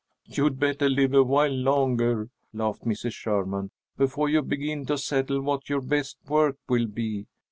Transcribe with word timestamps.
"You'd 0.25 0.59
better 0.59 0.89
live 0.89 1.13
awhile 1.13 1.51
longer," 1.53 2.31
laughed 2.53 2.85
Mrs. 2.85 3.11
Sherman, 3.13 3.69
"before 3.99 4.29
you 4.29 4.41
begin 4.41 4.83
to 4.87 4.97
settle 4.97 5.41
what 5.43 5.69
your 5.69 5.79
best 5.81 6.17
work 6.27 6.57
will 6.67 6.87
be. 6.87 7.27